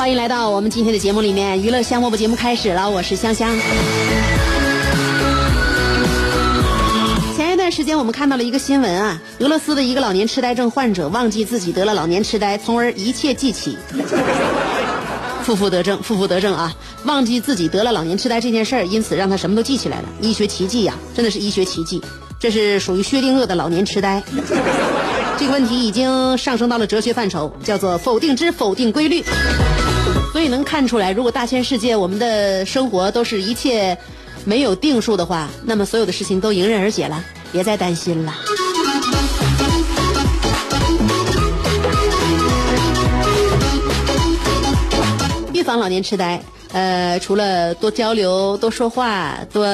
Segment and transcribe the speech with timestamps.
[0.00, 3.54] 欢迎来到我们今天的节目里面，娱乐香饽饽节目开始了，我是香香。
[7.36, 13.76] 前一段时间我们看到了一个新闻啊，俄罗斯的一个老年痴呆症患者忘记自己得了老年痴呆，从而一切记起，
[15.44, 16.74] 负负得正，负负得正啊！
[17.04, 22.02] 忘记自己得了老年痴呆这件事儿，因此让他什么都记起来了，医学奇迹呀，真的是医学奇迹。
[22.38, 24.22] 这是属于薛定谔的老年痴呆，
[25.36, 29.22] 这个问题已经上升到了哲学范畴，叫做否定之否定规律。
[30.32, 33.98] 所以能看出来，如果大千世界我们的生活都是一切
[34.44, 38.34] 没有定数的话，那么所有的事情都迎刃而解了，别再担心了。
[45.52, 46.42] 预防老年痴呆，
[46.72, 49.66] 呃，除了多交流、多说话、多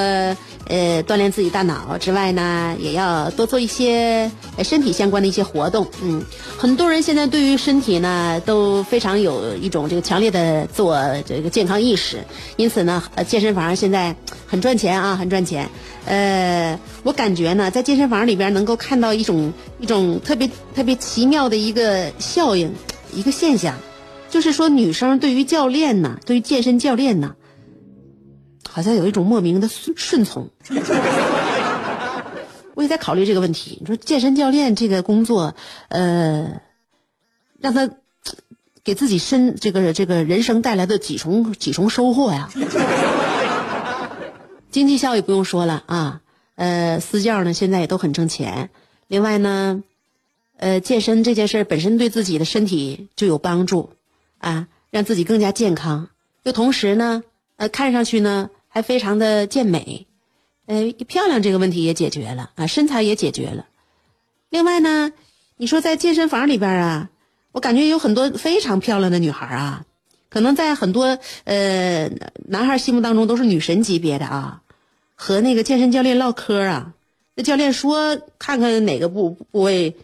[0.69, 4.31] 呃锻炼自己大脑之外呢，也要多做一些
[4.63, 5.87] 身体相关的一些活动。
[6.03, 6.25] 嗯，
[6.59, 12.19] 很多人现在对于身体呢都非常有一种这个强烈的自我这个健康意识，
[12.57, 14.15] 因此呢，健身房现在
[14.47, 15.69] 很赚钱啊，很赚钱。
[16.05, 22.73] 呃，我感觉呢，在健身房里边能够看到一种一种特别特别奇妙的一个效应，
[23.13, 23.75] 一个现象。
[24.29, 27.35] 就是说，女生对于教练呢，对于健身教练呢，
[28.77, 30.51] 好像有一种莫名的顺顺从。
[32.75, 33.79] 我也在考虑这个问题。
[33.81, 35.55] 你说健身教练这个工作，
[35.89, 36.61] 呃，
[37.59, 37.89] 让他
[38.85, 42.51] 给自己身这个这个人生带来的几重几重收获呀？
[44.71, 46.21] 经济效益不用说了啊，
[46.57, 48.69] 呃，私教呢现在也都很挣钱。
[49.07, 49.83] 另外呢，
[50.59, 53.95] 呃，健身这件事本身对自己的身体就有帮助。
[54.37, 56.11] 啊，让自己更加健康，
[56.43, 57.23] 又同时呢，
[57.57, 60.07] 呃，看上去呢还非常的健美，
[60.67, 63.65] 呃，漂亮这个问题也解决了啊，身材也解决了。
[64.51, 65.13] 另外呢，
[65.57, 67.09] 你说在健身房里边啊，
[67.53, 69.87] 我感觉有很多非常漂亮的女孩啊，
[70.29, 72.11] 可能在很多呃
[72.49, 74.61] 男孩心目当中都是女神级别的啊，
[75.15, 76.93] 和那个健身教练唠嗑啊，
[77.35, 79.97] 那教练说看看哪个部部位，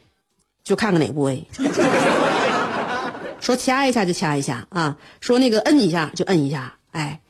[0.65, 1.47] 就看看哪个部位。
[3.39, 7.21] 说掐一下就掐一下啊，说那个摁一下就摁一下，哎，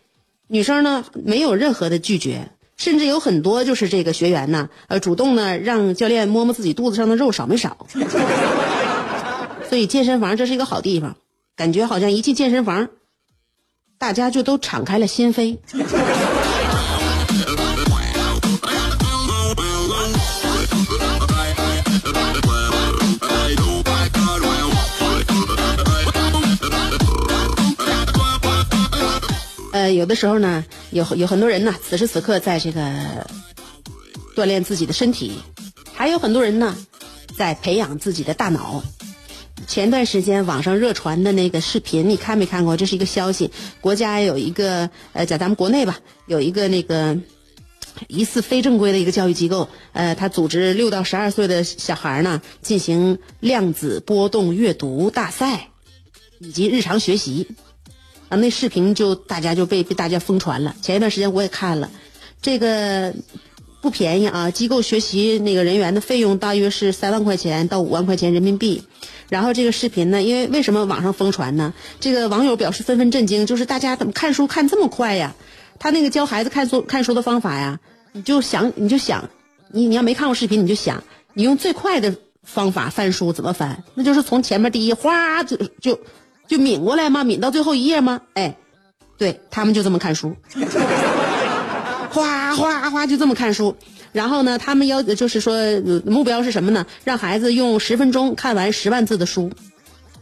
[0.49, 7.87] 女生呢没有任何的拒绝，甚至有很多就是这个学员呢，呃，主动呢让教练摸摸自己肚子上的肉少没少。
[9.69, 11.17] 所以健身房这是一个好地方，
[11.57, 12.89] 感觉好像一进健身房，
[13.97, 15.59] 大家就都敞开了心扉。
[30.03, 33.25] 有的时候呢，有有很多人呢，此时此刻在这个
[34.35, 35.39] 锻炼自己的身体，
[35.93, 36.77] 还有很多人呢，
[37.39, 38.83] 在培养自己的大脑。
[39.69, 42.77] 前段时间网上热传的那个视频，你看没看过？
[42.77, 47.17] 这是一个消息，国家有一个呃，在咱们国内吧，有一个那个
[48.09, 55.69] 疑似非正规的一个教育机构，呃，他组织六到十二岁的小孩呢，进行量子波动阅读大赛
[56.41, 57.47] 以及日常学习。
[58.33, 60.75] 啊，那视频就大家就被被大家疯传了。
[60.81, 61.91] 前一段时间我也看了，
[62.41, 63.13] 这个
[63.83, 64.51] 不便宜啊。
[64.51, 68.85] 机构学习那个人员的费用大约是三万块钱到五万块钱人民币。
[69.29, 71.75] 然后这个视频呢，因为为什么网上疯传呢？
[72.01, 75.35] 这个网友表示纷纷震惊，就是大家怎么看书看这么快呀？
[75.79, 77.81] 他那个教孩子看书看书的方法呀，
[78.13, 79.29] 你就想你就想，
[79.71, 83.85] 你你要没看过视频，你就想你用最快的方法翻书怎么翻？
[83.95, 86.01] 那就是从前面第一哗就就。
[86.53, 87.25] 就抿过来吗？
[87.25, 88.21] 抿到最后一页吗？
[88.35, 88.59] 哎，
[89.17, 90.37] 对他们就这么看书，
[92.11, 93.75] 哗哗哗就这么看书。
[94.13, 95.57] 然后呢，他们要就是说
[96.05, 96.85] 目标是什么呢？
[97.05, 99.51] 让孩子用十分钟看完十万字的书，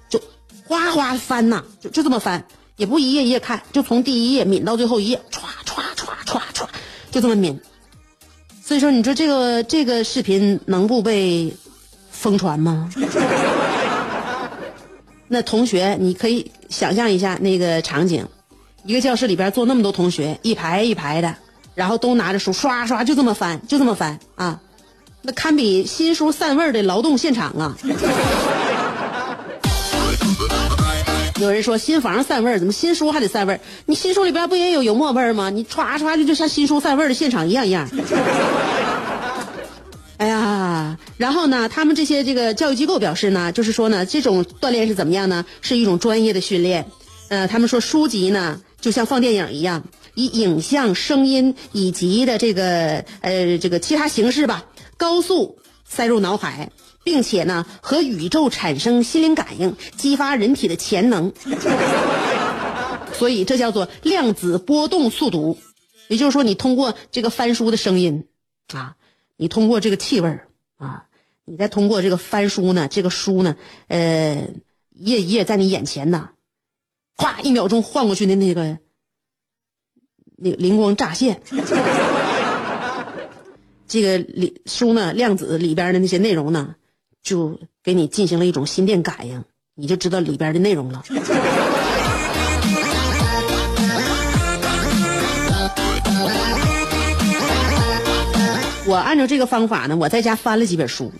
[0.09, 0.23] 就
[0.69, 2.44] 哗哗翻呐，就就这么翻。
[2.76, 6.67] 也不一页一页看，就从第一页抿到最后一页，歘歘歘歘歘，
[7.11, 7.59] 就这么抿。
[8.65, 11.56] 所以说，你说这个这个视频能不被
[12.12, 12.88] 疯传吗？
[15.32, 18.27] 那同学，你可以想象一下那个场景：
[18.85, 21.32] 一个教室里边坐那么多同学，一排一排的，
[21.77, 24.61] 然后都拿着书，刷刷就这么翻，就这么翻啊，
[25.23, 27.77] 那堪比新书散味的劳动现场啊！
[31.41, 35.49] 有人说新房散味怎么新书还得散味你新书里边不也有油墨味吗？
[35.49, 37.88] 你歘歘就就像新书散味的现场一样一样。
[40.20, 45.46] 哎呀，然后呢，他们这些这个教育机构表示呢，就是说呢，这种锻炼是怎么样呢？
[45.62, 46.84] 是一种专业的训练。
[47.31, 49.84] 呃，他们说书籍呢，就像放电影一样，
[50.14, 54.67] 以影像、声音以及的这个呃这个其他形式吧，
[54.99, 55.58] 高速
[55.88, 56.70] 塞入脑海。
[57.02, 61.32] 并且呢，和宇宙产生心灵感应，激发人体的潜能。
[63.16, 65.56] 所以这叫做量子波动速读。
[66.08, 68.26] 也就是说，你通过这个翻书的声音，
[68.75, 68.96] 啊，
[69.40, 70.38] 你通过这个气味
[70.76, 71.06] 啊，
[71.46, 73.56] 你再通过这个翻书呢，这个书呢，
[73.88, 74.50] 呃，
[74.90, 76.32] 一页一页在你眼前呢，
[77.16, 78.78] 咵，一秒钟晃过去的那个，
[80.37, 81.40] 那个灵光乍现。
[83.88, 86.76] 这个里书呢，量子里边的那些内容呢。
[87.22, 89.44] 就给你进行了一种心电感应，
[89.75, 91.02] 你就知道里边的内容了。
[98.90, 101.12] 我按照这个方法呢，我在家翻了几本书，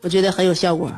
[0.00, 0.88] 我觉得很有效果。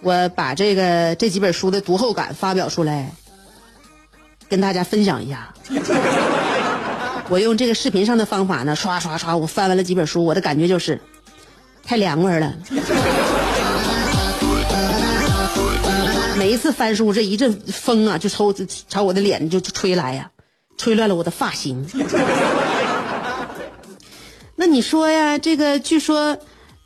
[0.00, 3.12] 我把这个这几本书的读后感发表出来，
[4.48, 5.52] 跟大家分享一下。
[7.28, 10.98] 我用这个视频上的方法呢，刷刷刷，我翻完了几本书，我的感觉就是
[11.84, 12.54] 太凉快了。
[16.38, 18.50] 每一次翻书，这一阵风啊，就抽
[18.88, 20.30] 朝我的脸就吹来呀，
[20.80, 21.86] 吹乱了我的发型。
[24.56, 26.38] 那你说呀，这个据说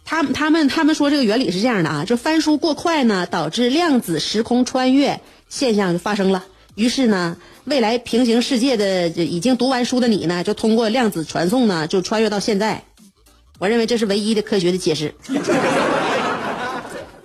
[0.05, 6.44] 他他们他们说这个原理是这样的啊，就翻书过快呢，导致量子时空穿越现象就发生了，
[6.75, 7.37] 于是呢。
[7.64, 12.85] 未来平行世界的已经读完书的你呢，就通过量子传送呢，就穿越到现在。
[13.58, 15.14] 我认为这是唯一的科学的解释。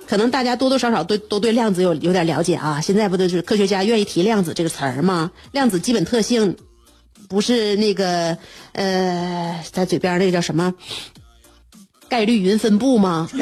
[0.09, 2.81] 可能大家多多少少都都对量子有有点了解啊。
[2.81, 5.29] 现在不都是科学家愿意提量子这个词儿吗？
[5.51, 6.57] 量子基本特性
[7.27, 8.39] 不是那个
[8.71, 10.73] 呃，在嘴边那个叫什么
[12.07, 13.29] 概率云分布吗？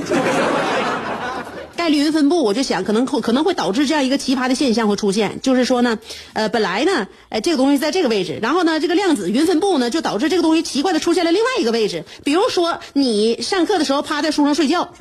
[1.77, 5.99] 概率云分布，我就想可能可可能会导致这样一个奇葩的现象会出现，就是说呢，
[6.33, 12.03] 呃，本来呢，呃，这个东西在这个位置，然后呢，这个量子云分布呢，就导致这个东西奇怪的出现了另外一个位置。
[12.25, 14.91] 比如说，你上课的时候趴在书上睡觉。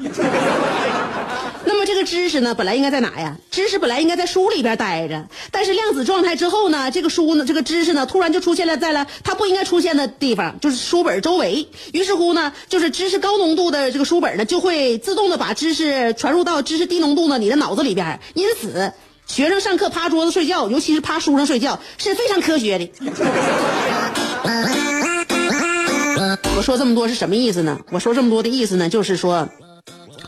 [1.69, 3.37] 那么这个知识呢，本来应该在哪呀？
[3.51, 11.67] 知识本来应该在书里边待着，但是量子状态之后呢，这个书呢，这个知识呢，突然就出现了在了它不应该出现的地方，就是书本周围。
[11.93, 18.21] 于是乎呢，就是知识高浓度的这个书本呢，就会自动的把知识传入到知识低浓度的你的脑子里边。
[18.35, 18.93] 因此，
[19.27, 22.93] 学生上课趴桌子睡觉，尤其是趴书上睡觉，是非常科学的。
[26.57, 27.81] 我说这么多是什么意思呢？
[27.91, 29.49] 我说这么多的意思呢，就是说。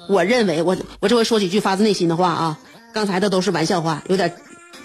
[0.09, 2.59] 我认为，我我这回说几句发自内心的话啊，
[2.93, 4.33] 刚才的都是玩笑话，有点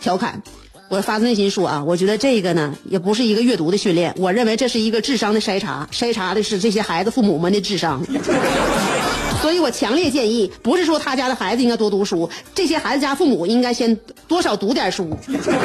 [0.02, 0.42] 调侃。
[0.90, 8.06] 我发自内心说啊，我觉得这个呢，也不是一个阅读的训练，我认为这是一个智商的筛查，筛查的是这些孩子父母们的智商。
[9.42, 15.18] 所以我强烈建议，不是说他家的孩子应该多读书，这些孩子家父母应该先多少读点书。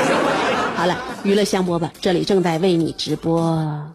[0.75, 3.95] 好了，娱乐香饽饽，这里正在为你直播。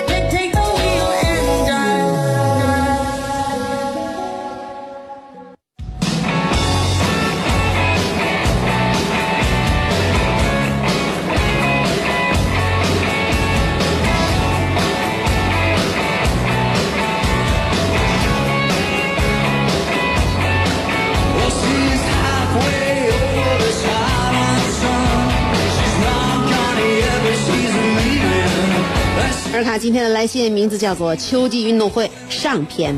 [29.77, 32.93] 今天的来信名字叫做《秋季运动会上篇》。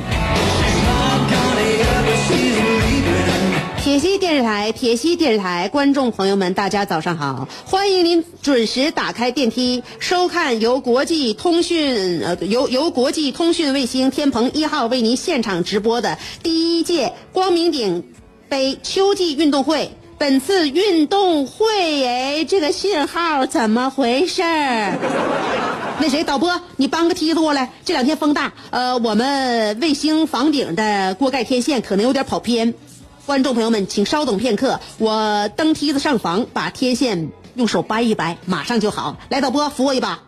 [3.83, 7.49] 铁西电视台，铁西电视台，观众朋友们，大家早上好！
[7.65, 18.05] 欢迎您准时打开电梯，收看由国际通讯呃由由国际通讯卫星天蓬一号为您现场直播的第一届光明顶
[18.47, 19.91] 杯秋季运动会。
[20.17, 24.97] 本次运动会，哎，这个信号怎么回事儿？
[25.99, 27.71] 那谁，导播，你搬个梯子过来。
[27.85, 32.73] 这两天风大，呃，我们卫星房顶的锅盖天线可能有点跑偏。
[33.25, 39.17] 观众朋友们，请稍等片刻，我登梯子上房，把天线用手掰一掰，马上就好。
[39.29, 40.19] 来，导播扶我一把。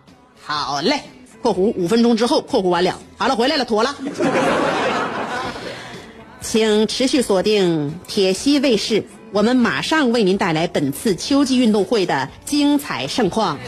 [0.41, 1.01] 好嘞。
[1.41, 3.95] （括弧五分钟之后）（括弧完了）好了，回来了，妥了。
[6.41, 13.59] 请持续锁定铁西卫视，我们马上为您带来本次秋季运动会的精彩盛况。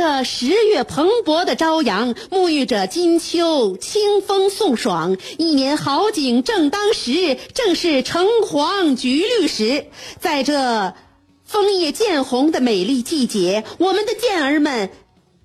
[0.00, 9.88] 着十月蓬勃的朝阳，沐浴着金秋清风送爽，一年好景正当时，正是橙黄橘绿时。
[10.18, 10.94] 在这
[11.44, 14.88] 枫叶渐红的美丽季节，我们的健儿们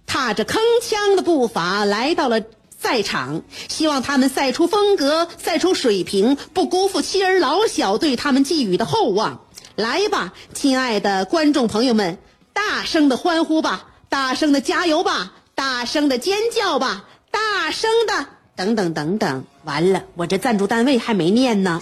[0.07, 2.41] 踏着铿锵的步伐来到了
[2.79, 9.45] 赛场，希望他们赛出风格，赛出水平，不辜负妻儿老小对他们寄予的厚望。
[9.75, 12.19] 来吧，亲爱的观众朋友们，
[12.53, 13.87] 大声的欢呼吧！
[14.15, 15.33] 大声的加油吧！
[15.55, 17.03] 大声的尖叫吧！
[17.31, 19.43] 大声的等等等等。
[19.65, 21.81] 完了，我这赞助单位还没念呢。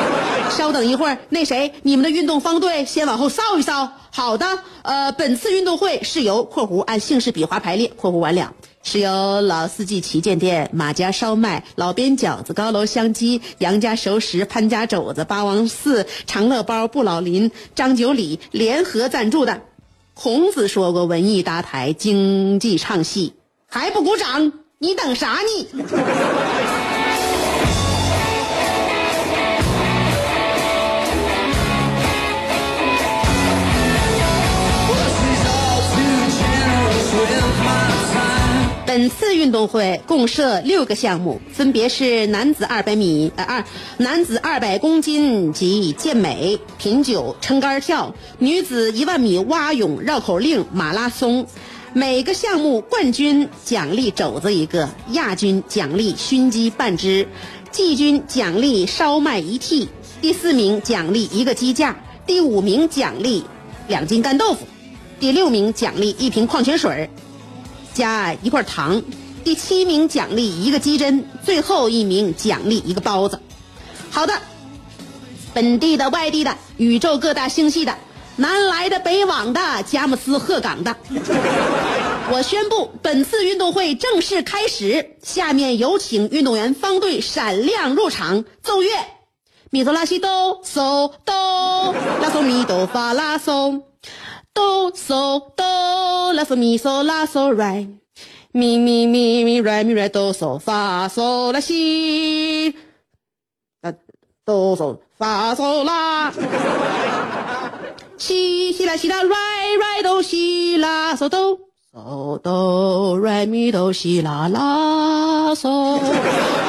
[0.54, 3.92] 稍等一会儿，那谁，你们的运动方队先往后扫一扫。
[4.10, 8.52] 好的，呃，本次运动会是由（括弧按姓氏笔画排列）（括弧完了）
[8.84, 19.62] 是由老四季旗舰店、马家烧麦、老边饺子、高楼香鸡、杨家熟食、潘家肘子、八王寺、长乐包、不老林、张九里联合赞助的。
[20.14, 23.34] 孔子说过：“文艺搭台，经济唱戏，
[23.66, 24.52] 还不鼓掌？
[24.78, 25.66] 你等啥呢？”
[38.92, 43.64] 本次运动会共设六个项目，分别是男子二百米呃二
[43.98, 51.46] 男子二百公斤级健美、品酒、撑杆跳；女子一万米蛙泳、绕口令、马拉松。
[51.92, 57.28] 每个项目冠军奖励肘子一个，亚军奖励熏鸡半只，
[57.70, 59.86] 季军奖励烧麦一屉，
[60.20, 63.44] 第四名奖励一个鸡架，第五名奖励
[63.86, 64.66] 两斤干豆腐，
[65.20, 67.08] 第六名奖励一瓶矿泉水
[68.00, 69.02] 加一块糖，
[69.44, 73.38] 第七名奖励一个鸡胗，最后一名奖励一个包子。
[74.10, 74.32] 好的，
[75.52, 77.94] 本地的、外地的、宇宙各大星系的、
[78.36, 80.96] 南来的、北往的、佳木斯、鹤岗的，
[82.32, 85.16] 我宣布本次运动会正式开始。
[85.22, 88.88] 下面有请运动员方队闪亮入场，奏乐：
[89.68, 93.82] 咪哆拉西哆嗦哆拉嗦咪哆发拉嗦。
[94.52, 97.86] 哆嗦哆拉嗦咪嗦拉嗦来，
[98.52, 102.74] 咪咪咪咪来咪来哆嗦发嗦拉西，
[103.82, 103.92] 啊
[104.44, 106.32] 哆嗦发嗦拉，
[108.16, 109.36] 西西啦西啦来
[109.80, 111.58] 来哆西啦嗦哆
[111.94, 116.00] 嗦哆来咪哆西啦啦嗦，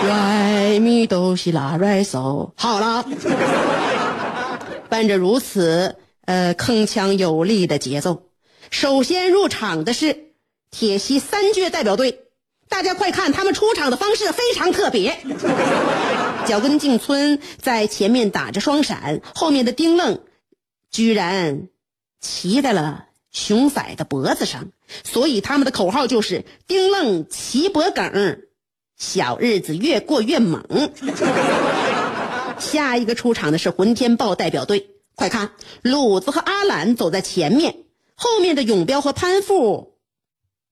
[0.08, 3.04] 来咪哆西啦来嗦，好了，
[4.88, 5.96] 伴着如此。
[6.26, 8.30] 呃，铿锵有力的节奏。
[8.70, 10.34] 首先入场的是
[10.70, 12.20] 铁西三绝代表队，
[12.70, 15.18] 大家快看，他们出场的方式非常特别。
[16.46, 20.22] 脚跟进村在前面打着双闪，后面的丁愣
[20.90, 21.68] 居然
[22.20, 24.70] 骑在了熊仔的脖子上，
[25.04, 28.42] 所以他们的口号就是“丁愣骑脖梗，
[28.98, 30.64] 小日子越过越猛”。
[32.60, 34.88] 下一个出场的是混天豹代表队。
[35.22, 35.52] 快看，
[35.84, 37.76] 鲁子和阿懒走在前面，
[38.16, 40.00] 后面的永彪和潘富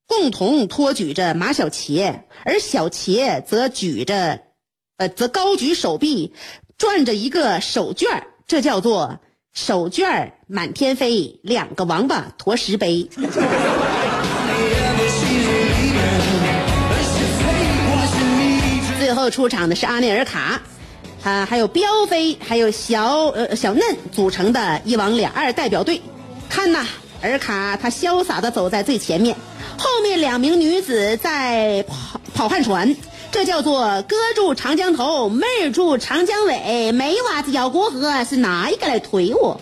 [0.07, 4.39] 共同托举着马小茄，而小茄则举着，
[4.97, 6.33] 呃，则高举手臂，
[6.79, 9.19] 转着一个手绢这叫做
[9.53, 13.07] 手绢满天飞，两个王八驮石碑。
[18.97, 20.59] 最后出场的是阿内尔卡。
[21.23, 26.01] 啊，还有彪飞，还有小呃小嫩组成的一王两二代表队，
[26.49, 26.85] 看呐，
[27.21, 29.35] 尔卡他潇洒的走在最前面，
[29.77, 32.95] 后面两名女子在跑跑旱船，
[33.31, 39.59] 这叫做哥住长江头，妹住长江尾，没娃子咬过河，是哪一个来推我？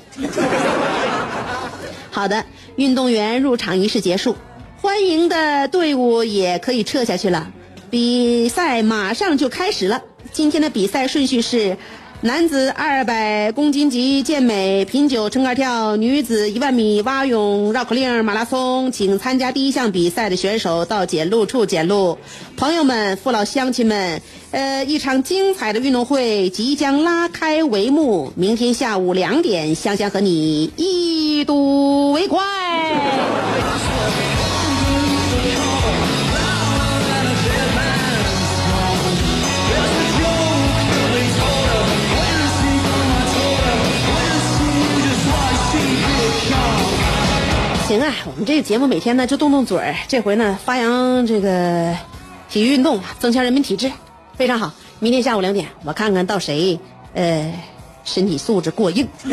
[2.11, 2.45] 好的，
[2.75, 4.35] 运动员入场仪式结束，
[4.79, 7.51] 欢迎的队伍也可以撤下去了。
[7.89, 10.03] 比赛马上就开始了。
[10.31, 11.77] 今天的比赛顺序是：
[12.21, 18.91] 男子二百公斤级健美、品酒、撑杆跳；女子一万米蛙泳、绕口令、马拉松。
[18.91, 22.17] 请参加第一项比赛的选手到检录处检录。
[22.55, 28.33] 朋友们、父老乡亲们，呃，一场精彩的运动会即将拉开帷幕。
[28.35, 32.41] 明天下午两点，香香和你一睹为快。
[47.97, 51.95] 行啊，我们这个节目每天呢就动动嘴儿，这回呢发扬这个
[52.47, 53.91] 体育运动，增强人民体质，
[54.37, 54.71] 非常好。
[54.99, 56.79] 明天下午两点，我看看到谁
[57.15, 57.51] 呃
[58.05, 59.07] 身体素质过硬。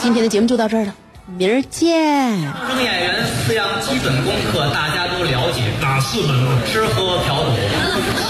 [0.00, 0.94] 今天的节目就到这儿了，
[1.36, 2.40] 明儿见。
[2.40, 6.48] 相声演员四样基本功课大家都了解，哪四门？
[6.72, 7.50] 吃喝嫖赌。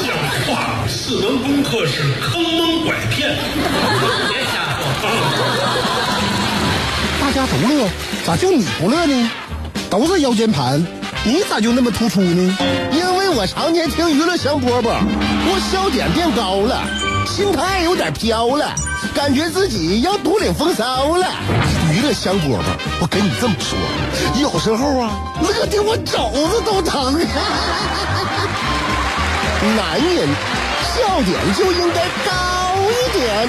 [0.03, 0.17] 像
[0.49, 0.89] 话吗？
[0.89, 3.31] 四门功课是坑蒙拐骗。
[4.29, 4.83] 别瞎说。
[7.21, 7.89] 大家都乐，
[8.25, 9.31] 咋就你不乐呢？
[9.91, 10.85] 都是腰间盘，
[11.25, 12.57] 你咋就那么突出呢？
[12.91, 14.95] 因为我常年听娱乐香饽饽，
[15.47, 16.83] 我笑点变高了，
[17.27, 18.75] 心态有点飘了，
[19.15, 21.27] 感觉自己要独领风骚了。
[21.93, 22.63] 娱乐香饽饽，
[23.01, 23.79] 我跟你这么说，
[24.41, 25.11] 有时候啊，
[25.43, 27.13] 乐的我肘子都疼。
[29.77, 30.29] 男人
[30.83, 32.33] 笑点就应该高
[32.91, 33.49] 一点。